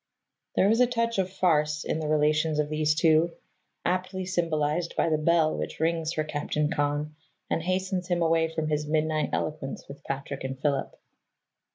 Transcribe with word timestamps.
There 0.55 0.67
is 0.67 0.79
a 0.81 0.87
touch 0.87 1.19
of 1.19 1.29
farce 1.31 1.83
in 1.85 1.99
the 1.99 2.07
relations 2.07 2.57
of 2.57 2.69
these 2.69 2.95
two, 2.95 3.33
aptly 3.85 4.25
symbolized 4.25 4.95
by 4.97 5.09
the 5.09 5.17
bell 5.19 5.55
which 5.55 5.79
rings 5.79 6.11
for 6.13 6.23
Captain 6.23 6.71
Con, 6.71 7.15
and 7.51 7.61
hastens 7.61 8.07
him 8.07 8.23
away 8.23 8.47
from 8.51 8.67
his 8.67 8.87
midnight 8.87 9.29
eloquence 9.31 9.87
with 9.87 10.03
Patrick 10.05 10.43
and 10.43 10.59
Philip. 10.59 10.99